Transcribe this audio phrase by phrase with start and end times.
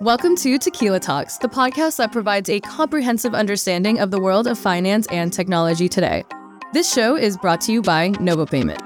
[0.00, 4.56] Welcome to Techquila Talks, the podcast that provides a comprehensive understanding of the world of
[4.56, 6.24] finance and technology today.
[6.72, 8.78] This show is brought to you by NovoPayment.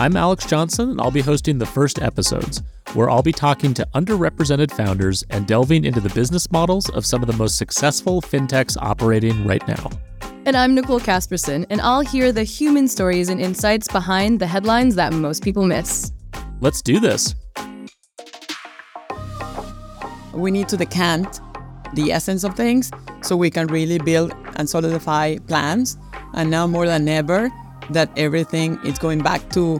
[0.00, 2.60] I'm Alex Johnson, and I'll be hosting the first episodes,
[2.94, 7.22] where I'll be talking to underrepresented founders and delving into the business models of some
[7.22, 9.90] of the most successful fintechs operating right now.
[10.44, 14.96] And I'm Nicole Casperson, and I'll hear the human stories and insights behind the headlines
[14.96, 16.10] that most people miss.
[16.60, 17.36] Let's do this.
[20.32, 21.40] We need to decant
[21.94, 22.90] the essence of things
[23.20, 25.98] so we can really build and solidify plans.
[26.32, 27.50] And now more than ever,
[27.90, 29.78] that everything is going back to,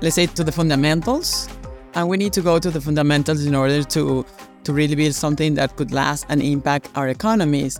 [0.00, 1.48] let's say, to the fundamentals.
[1.94, 4.24] And we need to go to the fundamentals in order to,
[4.64, 7.78] to really build something that could last and impact our economies.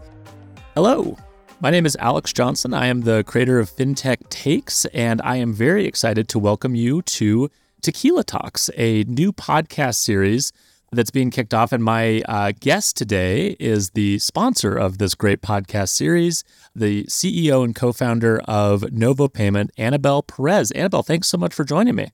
[0.75, 1.17] Hello.
[1.61, 2.75] My name is Alex Johnson.
[2.75, 7.03] I am the creator of FinTech Takes, and I am very excited to welcome you
[7.03, 7.51] to
[7.83, 10.53] Techquila Talks, a new podcast series
[10.93, 11.73] that's being kicked off.
[11.73, 17.65] And my uh, guest today is the sponsor of this great podcast series, the CEO
[17.65, 20.73] and co founder of Novo Payment, Anabel Perez.
[20.73, 22.09] Anabel, thanks so much for joining me.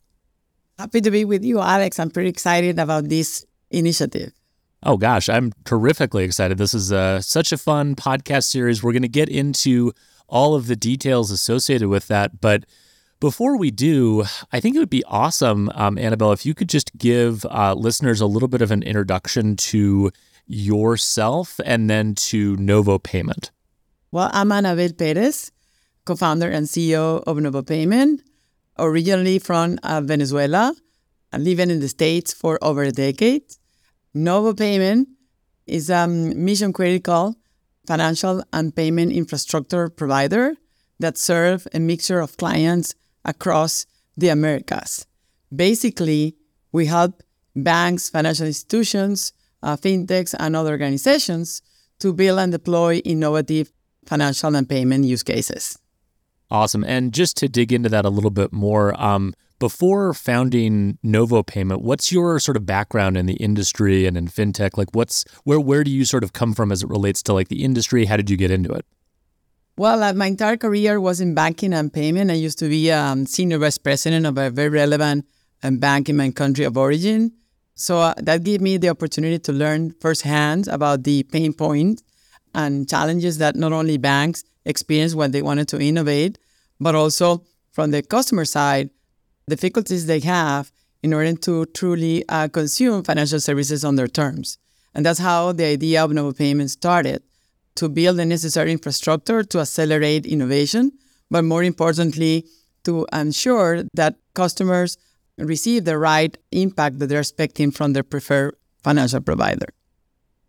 [0.79, 1.99] Happy to be with you, Alex.
[1.99, 4.33] I'm pretty excited about this initiative.
[4.83, 6.59] Oh, gosh, I'm terrifically excited.
[6.59, 8.83] This is uh, such a fun podcast series.
[8.83, 9.93] We're going to get into
[10.29, 12.41] all of the details associated with that.
[12.41, 12.65] But
[13.21, 16.97] before we do, I think it would be awesome, um, Anabel, if you could just
[16.99, 20.11] give uh, listeners a little bit of an introduction to
[20.47, 23.51] yourself and then to NovoPayment.
[24.13, 25.51] Well, I'm Anabel Perez,
[26.05, 28.21] co founder and CEO of NovoPayment,
[28.79, 30.75] originally from uh, Venezuela,
[31.37, 33.43] living in the States for over a decade.
[34.15, 35.07] NovoPayment
[35.67, 37.35] is a mission critical
[37.87, 40.55] financial and payment infrastructure provider
[40.99, 42.95] that serve a mixture of clients
[43.27, 43.85] across
[44.17, 45.07] the Americas.
[45.55, 46.37] Basically,
[46.73, 47.23] we help
[47.55, 49.33] banks, financial institutions,
[49.63, 51.61] uh, fintechs, and other organizations
[51.99, 53.73] to build and deploy innovative
[54.07, 55.79] financial and payment use cases.
[56.51, 56.85] Awesome.
[56.85, 62.13] And just to dig into that a little bit more, um, before founding NovoPayment, what's
[62.13, 64.77] your sort of background in the industry and in fintech?
[64.77, 67.49] Like, what's where where do you sort of come from as it relates to like
[67.49, 68.05] the industry?
[68.05, 68.85] How did you get into it?
[69.79, 72.31] Well, uh, my entire career was in banking and payment.
[72.31, 75.27] I used to be um, senior vice president of a very relevant
[75.63, 77.33] um, bank in my country of origin.
[77.75, 82.03] So uh, that gave me the opportunity to learn firsthand about the pain points
[82.55, 86.39] and challenges that not only banks experience when they wanted to innovate,
[86.81, 88.89] but also from the customer side,
[89.47, 90.73] difficulties they have
[91.03, 94.57] in order to truly uh, consume financial services on their terms.
[94.95, 97.23] And that's how the idea of NovoPayment started
[97.77, 100.93] to build the necessary infrastructure to accelerate innovation,
[101.31, 102.47] but more importantly,
[102.85, 104.97] to ensure that customers
[105.39, 109.67] receive the right impact that they're expecting from their preferred financial provider.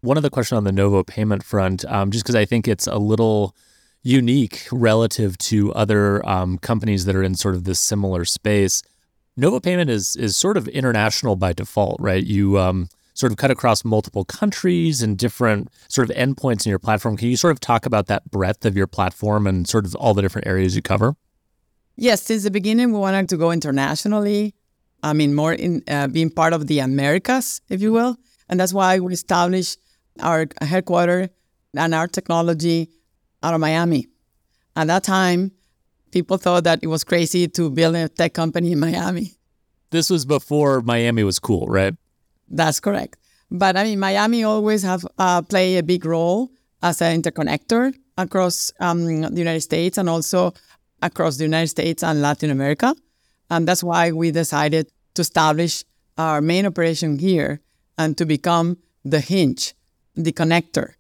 [0.02, 3.56] One other question on the NovoPayment front, um, just because I think it's a little
[4.04, 8.84] unique relative to other um, companies that are in sort of this similar space.
[9.38, 12.24] NovoPayment is is sort of international by default, right?
[12.24, 16.78] You um, sort of cut across multiple countries and different sort of endpoints in your
[16.78, 17.18] platform.
[17.18, 20.14] Can you sort of talk about that breadth of your platform and sort of all
[20.14, 21.16] the different areas you cover?
[21.96, 24.54] Yes, since the beginning, we wanted to go internationally.
[25.02, 28.18] I mean, more in uh, being part of the Americas, if you will.
[28.50, 29.80] And that's why we established
[30.20, 31.30] our headquarters
[31.76, 32.92] and our technology
[33.42, 34.10] out of Miami.
[34.76, 35.54] At that time,
[36.12, 39.34] people thought that it was crazy to build a tech company in Miami.
[39.90, 41.96] This was before Miami was cool, right?
[42.50, 43.18] That's correct.
[43.50, 48.72] But I mean, Miami always have uh, play a big role as an interconnector across
[48.80, 50.54] um, the United States and also
[51.02, 52.96] across the United States and Latin America.
[53.50, 55.84] And that's why we decided to establish
[56.18, 57.62] our main operation here
[57.98, 59.74] and to become the hinge,
[60.16, 60.94] the connector.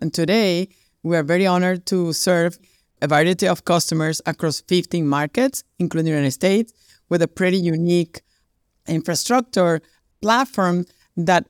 [0.00, 0.68] And today,
[1.02, 2.58] we are very honored to serve
[3.00, 6.72] a variety of customers across 15 markets, including the United States,
[7.08, 8.22] with a pretty unique
[8.88, 9.80] infrastructure
[10.26, 10.84] platform
[11.16, 11.46] that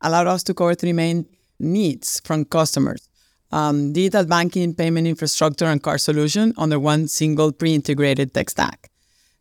[0.00, 1.26] allowed us to cover three main
[1.58, 3.02] needs from customers.
[3.52, 8.90] Um, digital banking, payment infrastructure, and card solution under one single pre-integrated tech stack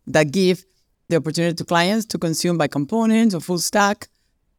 [0.05, 0.65] that give
[1.09, 4.09] the opportunity to clients to consume by components or full stack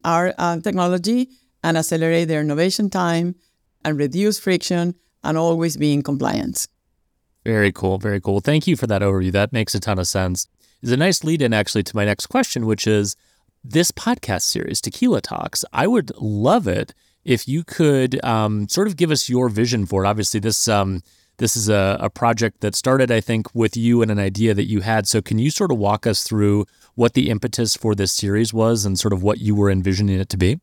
[0.03, 1.29] our uh, technology
[1.63, 3.35] and accelerate their innovation time
[3.83, 6.67] and reduce friction and always be in compliance.
[7.45, 7.99] Very cool.
[7.99, 8.39] Very cool.
[8.39, 9.31] Thank you for that overview.
[9.31, 10.47] That makes a ton of sense.
[10.81, 13.15] It's a nice lead in actually to my next question, which is
[13.69, 18.95] this podcast series, Techquila Talks, I would love it if you could um, sort of
[18.95, 20.07] give us your vision for it.
[20.07, 21.01] Obviously, this um,
[21.37, 24.69] this is a, a, project that started, I think, with you and an idea that
[24.69, 25.07] you had.
[25.07, 28.85] So, can you sort of walk us through what the impetus for this series was
[28.85, 30.59] and sort of what you were envisioning it to be?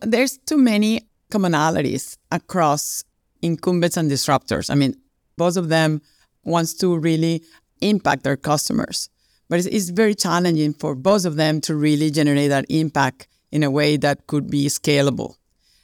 [0.00, 3.04] There's too many commonalities across
[3.40, 4.68] incumbents and disruptors.
[4.70, 4.96] I mean,
[5.36, 6.02] both of them
[6.44, 7.42] wants to really
[7.80, 9.08] impact their customers,
[9.48, 13.62] but it's, it's very challenging for both of them to really generate that impact in
[13.62, 15.36] a way that could be scalable.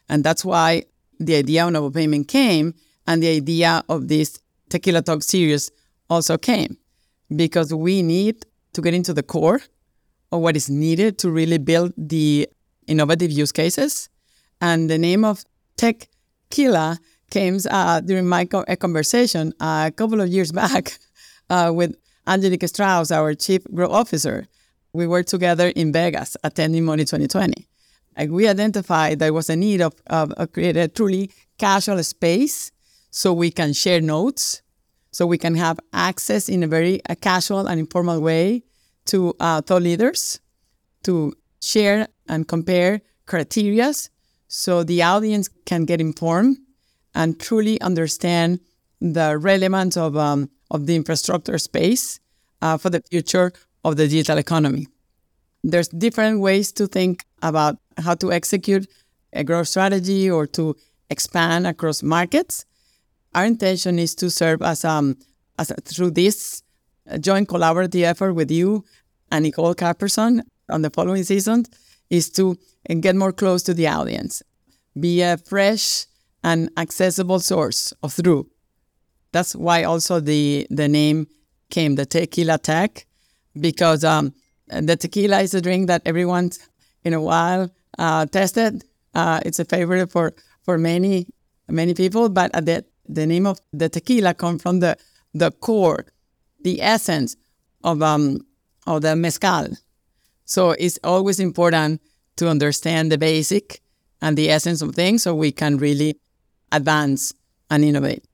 [0.09, 0.85] And that's why
[1.19, 2.75] the idea of NovoPayment came
[3.07, 4.41] and the idea of this
[4.71, 5.71] Techquila Talk series
[6.09, 6.77] also came
[7.35, 9.61] because we need to get into the core
[10.33, 12.49] of what is needed to really build the
[12.87, 14.09] innovative use cases.
[14.61, 15.45] And the name of
[15.77, 16.99] Tequila
[17.31, 20.99] came uh, during my co- conversation uh, a couple of years back
[21.49, 21.97] uh, with
[22.31, 24.47] Angelique Strauss, our chief growth officer.
[24.93, 27.67] We were together in Vegas attending Money 2020.
[28.17, 32.71] Like we identified there was a need of, of, of create a truly casual space
[33.11, 34.63] so we can share notes,
[35.11, 38.63] so we can have access in a very a casual and informal way
[39.07, 40.39] to uh, thought leaders
[41.03, 44.09] to share and compare criterias
[44.47, 46.59] so the audience can get informed
[47.13, 48.61] and truly understand
[49.01, 52.21] the relevance of, um, of the infrastructure space
[52.63, 53.53] uh, for the future
[53.85, 54.87] of the digital economy.
[55.63, 58.89] There's different ways to think about how to execute
[59.33, 60.77] a growth strategy or to
[61.11, 62.65] expand across markets.
[63.35, 65.17] Our intention is to serve as, um,
[65.59, 66.63] as a, through this
[67.21, 68.85] joint collaborative effort with you
[69.31, 71.65] and Nicole Casperson on the following season
[72.09, 72.57] is to
[73.01, 74.43] get more close to the audience,
[74.99, 76.07] be a fresh
[76.43, 78.47] and accessible source of truth.
[79.33, 81.27] That's why also the the name
[81.71, 83.07] came, the Tequila Tech,
[83.59, 84.35] because um,
[84.69, 86.51] the tequila is a drink that everyone
[87.05, 88.85] in a while uh, tested.
[89.15, 90.35] Uh, it's a favorite for
[90.65, 91.27] for many
[91.69, 94.97] many people, but the the name of the tequila comes from the
[95.35, 96.07] the core,
[96.63, 97.37] the essence
[97.85, 98.41] of um
[98.87, 99.69] of the mezcal.
[100.45, 102.01] So it's always important
[102.37, 103.81] to understand the basic
[104.21, 106.19] and the essence of things so we can really
[106.73, 107.33] advance
[107.71, 108.25] and innovate.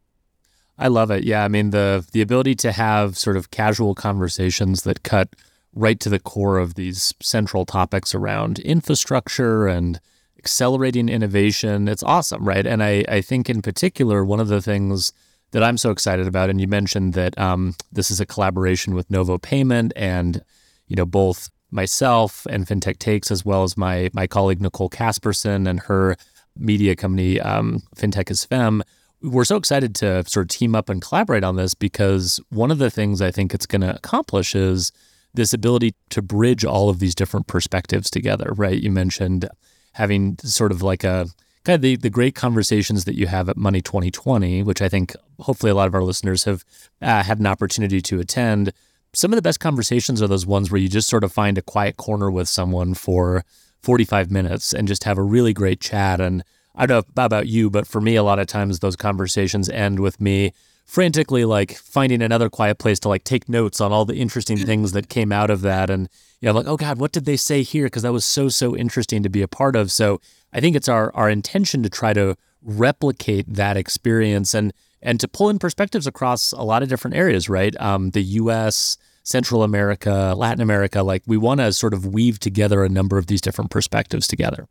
[0.78, 1.24] I love it.
[1.24, 5.28] Yeah, I mean the the ability to have sort of casual conversations that cut
[5.74, 10.00] right to the core of these central topics around infrastructure and
[10.38, 11.86] accelerating innovation.
[11.88, 12.66] It's awesome, right?
[12.66, 15.12] And I, I think in particular, one of the things
[15.50, 19.08] that I'm so excited about, and you mentioned that um, this is a collaboration with
[19.08, 20.42] NovoPayment and,
[20.88, 25.68] you know, both myself and FinTech Takes, as well as my my colleague Nicole Casperson
[25.68, 26.16] and her
[26.56, 28.82] media company, um, FinTech is Femme.
[29.26, 32.78] We're so excited to sort of team up and collaborate on this because one of
[32.78, 34.92] the things I think it's going to accomplish is
[35.34, 38.80] this ability to bridge all of these different perspectives together, right?
[38.80, 39.48] You mentioned
[39.94, 41.26] having sort of like a
[41.64, 45.16] kind of the, the great conversations that you have at Money 2020, which I think
[45.40, 46.64] hopefully a lot of our listeners have
[47.02, 48.72] uh, had an opportunity to attend.
[49.12, 51.62] Some of the best conversations are those ones where you just sort of find a
[51.62, 53.44] quiet corner with someone for
[53.82, 56.20] 45 minutes and just have a really great chat.
[56.20, 56.44] And
[56.76, 60.00] I don't know about you, but for me, a lot of times those conversations end
[60.00, 60.52] with me
[60.86, 64.92] frantically like finding another quiet place to like take notes on all the interesting things
[64.92, 65.90] that came out of that.
[65.90, 66.08] And
[66.40, 67.86] you know like oh god what did they say here?
[67.86, 69.90] Because that was so so interesting to be a part of.
[69.92, 70.20] So
[70.52, 75.28] i think it's our our intention to try to replicate that experience and and to
[75.28, 77.78] pull in perspectives across a lot of different areas right?
[77.80, 82.84] Um, the us central america latin america like we want to sort of weave together
[82.84, 84.68] a number of these different perspectives together.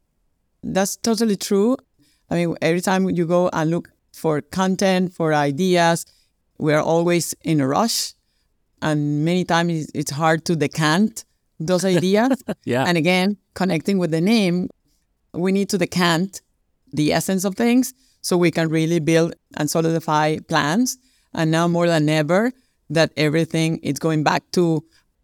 [0.63, 1.75] That's totally true
[2.30, 6.06] i mean every time you go and look for content, for ideas.
[6.57, 8.14] We're always in a rush.
[8.81, 11.26] And many times it's hard to decant
[11.59, 12.44] those ideas.
[12.64, 12.85] yeah.
[12.88, 14.69] And again, connecting with the name,
[15.33, 16.42] we need to decant
[16.94, 20.97] the essence of things so we can really build and solidify plans.
[21.33, 22.54] And now more than ever,
[22.90, 24.83] that everything is going back to,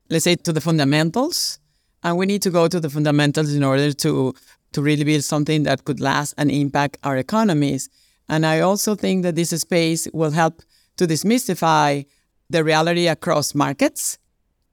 [0.10, 1.60] let's say, to the fundamentals.
[2.04, 4.34] And we need to go to the fundamentals in order to,
[4.74, 7.90] to really build something that could last and impact our economies.
[8.30, 10.62] And I also think that this space will help
[10.98, 12.06] to demystify
[12.50, 14.18] the reality across markets.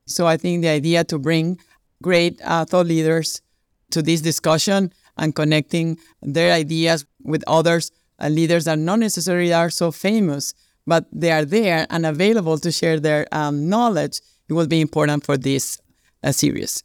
[0.07, 1.59] So I think the idea to bring
[2.03, 3.43] great uh, thought leaders
[3.91, 7.91] to this discussion and connecting their ideas with others,
[8.21, 10.55] uh, leaders that not necessarily are so famous,
[10.87, 15.25] but they are there and available to share their um, knowledge, it will be important
[15.25, 15.81] for this
[16.23, 16.83] uh, series.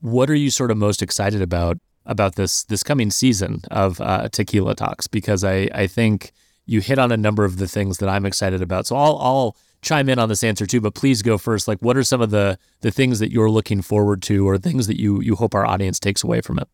[0.00, 4.28] What are you sort of most excited about about this this coming season of uh,
[4.28, 6.32] Techquila Talks because I I think
[6.66, 8.86] you hit on a number of the things that I'm excited about.
[8.86, 11.68] So I'll I'll chime in on this answer too, but please go first.
[11.68, 14.86] Like, what are some of the the things that you're looking forward to, or things
[14.86, 16.68] that you you hope our audience takes away from it?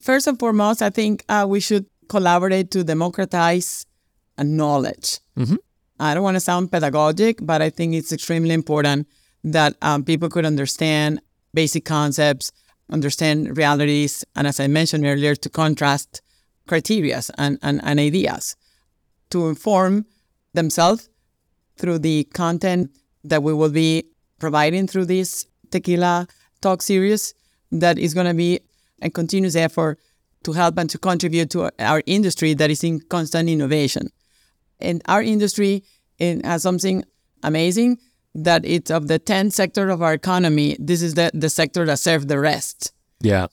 [0.00, 3.86] First and foremost, I think uh, we should collaborate to democratize
[4.38, 5.18] knowledge.
[5.36, 5.56] Mm-hmm.
[5.98, 9.08] I don't want to sound pedagogic, but I think it's extremely important
[9.42, 11.20] that um, people could understand
[11.54, 12.52] basic concepts
[12.90, 16.22] understand realities, and as I mentioned earlier, to contrast
[16.66, 18.56] criteria and, and, and ideas
[19.30, 20.06] to inform
[20.54, 21.08] themselves
[21.76, 22.90] through the content
[23.24, 24.04] that we will be
[24.38, 26.28] providing through this Techquila
[26.60, 27.34] talk series
[27.72, 28.60] that is going to be
[29.02, 29.98] a continuous effort
[30.44, 34.10] to help and to contribute to our industry that is in constant innovation.
[34.80, 35.82] And our industry
[36.20, 37.04] has something
[37.42, 37.98] amazing
[38.36, 41.98] that it's of the 10 sector of our economy, this is the, the sector that
[41.98, 42.92] serves the rest.
[43.20, 43.46] Yeah.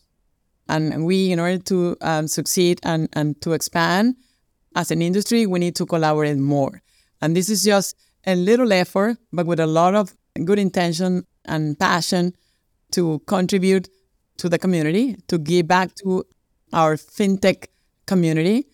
[0.67, 4.15] And we, in order to um, succeed and, and to expand
[4.75, 6.81] as an industry, we need to collaborate more.
[7.21, 10.13] And this is just a little effort, but with a lot of
[10.45, 12.33] good intention and passion
[12.91, 13.89] to contribute
[14.37, 16.25] to the community, to give back to
[16.71, 17.67] our fintech
[18.05, 18.67] community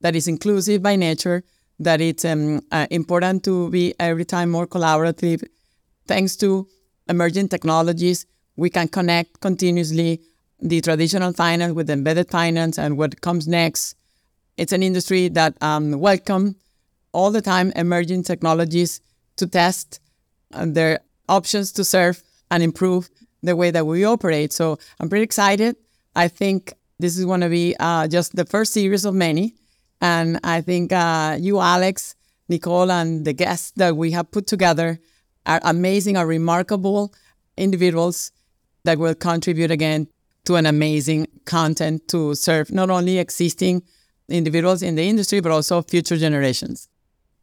[0.00, 1.42] that is inclusive by nature,
[1.78, 5.44] that it's um, uh, important to be every time more collaborative.
[6.06, 6.68] Thanks to
[7.08, 8.26] emerging technologies,
[8.56, 10.20] we can connect continuously
[10.60, 13.96] the traditional finance with embedded finance and what comes next.
[14.56, 16.56] It's an industry that um, welcome
[17.12, 19.00] all the time emerging technologies
[19.36, 20.00] to test
[20.52, 23.08] uh, their options to serve and improve
[23.42, 24.52] the way that we operate.
[24.52, 25.76] So I'm pretty excited.
[26.14, 29.54] I think this is going to be uh, just the first series of many.
[30.00, 32.14] And I think uh, you, Alex,
[32.48, 35.00] Nicole, and the guests that we have put together
[35.46, 37.14] are amazing, are remarkable
[37.56, 38.32] individuals
[38.84, 40.08] that will contribute again
[40.44, 43.82] to an amazing content to serve not only existing
[44.28, 46.88] individuals in the industry, but also future generations.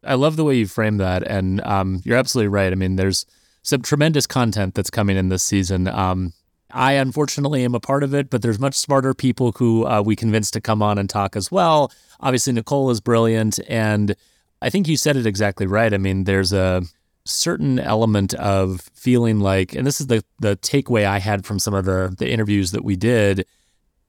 [0.04, 1.24] I love the way you frame that.
[1.28, 2.72] And um, you're absolutely right.
[2.72, 3.26] I mean, there's
[3.64, 5.88] some tremendous content that's coming in this season.
[5.88, 6.34] Um,
[6.74, 10.16] I unfortunately am a part of it, but there's much smarter people who uh, we
[10.16, 11.92] convinced to come on and talk as well.
[12.20, 13.60] Obviously, Nicole is brilliant.
[13.68, 14.16] And
[14.62, 15.94] I think you said it exactly right.
[15.94, 16.84] I mean, there's a
[17.26, 21.74] certain element of feeling like, and this is the, the takeaway I had from some
[21.74, 23.46] of the, the interviews that we did,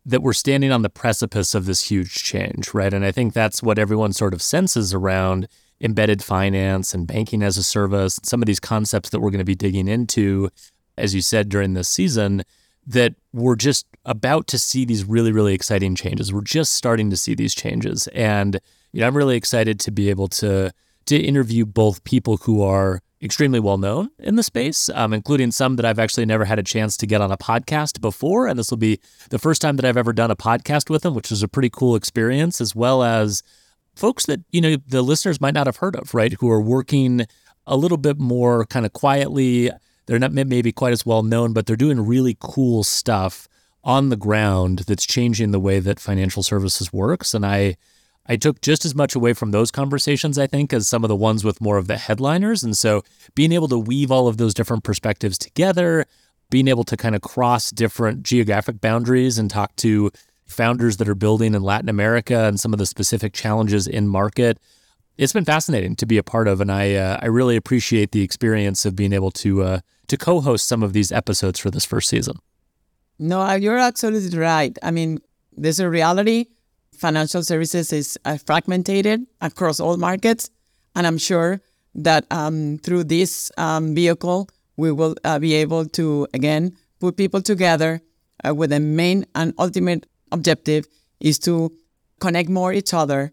[0.04, 2.92] that we're standing on the precipice of this huge change, right?
[2.92, 5.46] And I think that's what everyone sort of senses around
[5.80, 9.44] embedded finance and banking as a service, some of these concepts that we're going to
[9.44, 10.48] be digging into,
[10.96, 12.42] as you said during this season,
[12.86, 16.32] that we're just about to see these really, really exciting changes.
[16.32, 18.08] We're just starting to see these changes.
[18.08, 18.60] And
[18.92, 20.72] you know, I'm really excited to be able to
[21.06, 25.76] to interview both people who are extremely well known in the space, um, including some
[25.76, 28.46] that I've actually never had a chance to get on a podcast before.
[28.46, 31.14] And this will be the first time that I've ever done a podcast with them,
[31.14, 33.42] which is a pretty cool experience, as well as
[33.94, 36.32] folks that, you know, the listeners might not have heard of, right?
[36.34, 37.26] Who are working
[37.66, 39.70] a little bit more kind of quietly.
[40.06, 43.48] They're not maybe quite as well known, but they're doing really cool stuff
[43.84, 47.34] on the ground that's changing the way that financial services works.
[47.34, 47.76] And I,
[48.26, 51.16] I took just as much away from those conversations, I think, as some of the
[51.16, 52.62] ones with more of the headliners.
[52.62, 53.02] And so
[53.34, 56.06] being able to weave all of those different perspectives together,
[56.50, 60.10] being able to kind of cross different geographic boundaries and talk to
[60.46, 64.58] founders that are building in Latin America and some of the specific challenges in market.
[65.18, 68.22] It's been fascinating to be a part of, and I uh, I really appreciate the
[68.22, 72.08] experience of being able to uh, to co-host some of these episodes for this first
[72.08, 72.38] season.
[73.18, 74.76] No, uh, you're absolutely right.
[74.82, 75.18] I mean,
[75.56, 76.46] there's a reality.
[76.96, 80.50] Financial services is uh, fragmented across all markets,
[80.94, 81.60] and I'm sure
[81.94, 87.42] that um, through this um, vehicle we will uh, be able to again put people
[87.42, 88.00] together
[88.46, 90.86] uh, with the main and ultimate objective
[91.20, 91.70] is to
[92.20, 93.32] connect more each other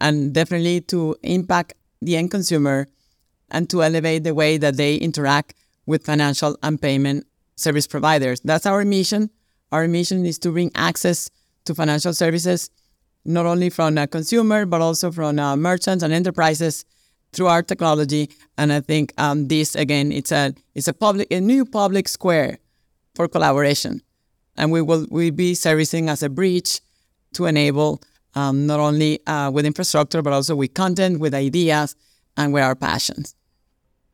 [0.00, 2.88] and definitely to impact the end consumer
[3.50, 5.54] and to elevate the way that they interact
[5.86, 7.26] with financial and payment
[7.56, 8.40] service providers.
[8.40, 9.30] That's our mission.
[9.72, 11.30] Our mission is to bring access
[11.64, 12.70] to financial services
[13.24, 16.84] not only from a consumer but also from uh, merchants and enterprises
[17.32, 18.30] through our technology.
[18.56, 22.58] And I think um, this again, it's a it's a public a new public square
[23.14, 24.02] for collaboration
[24.56, 26.80] and we will we'll be servicing as a bridge
[27.34, 28.02] to enable
[28.34, 31.96] um, not only uh, with infrastructure but also with content, with ideas,
[32.36, 33.34] and with our passions.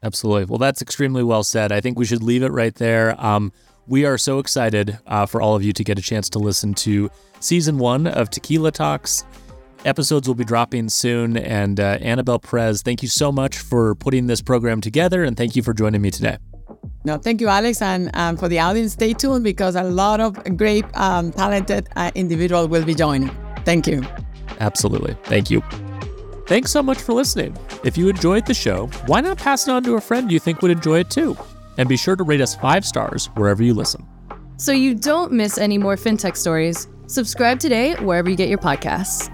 [0.02, 0.46] Absolutely.
[0.46, 1.70] Well, that's extremely well said.
[1.70, 3.14] I think we should leave it right there.
[3.24, 3.52] Um,
[3.86, 6.74] we are so excited uh, for all of you to get a chance to listen
[6.74, 9.24] to season one of Techquila Talks.
[9.84, 11.36] Episodes will be dropping soon.
[11.36, 15.56] And uh, Anabel Perez, thank you so much for putting this program together, and thank
[15.56, 16.38] you for joining me today.
[17.04, 20.56] No, thank you, Alex, and um, for the audience, stay tuned because a lot of
[20.56, 23.30] great, um, talented uh, individuals will be joining.
[23.64, 24.02] Thank you.
[24.60, 25.14] Absolutely.
[25.24, 25.62] Thank you.
[26.46, 27.56] Thanks so much for listening.
[27.84, 30.62] If you enjoyed the show, why not pass it on to a friend you think
[30.62, 31.36] would enjoy it too?
[31.78, 34.06] And be sure to rate us five stars wherever you listen.
[34.56, 39.30] So you don't miss any more fintech stories, subscribe today wherever you get your podcasts.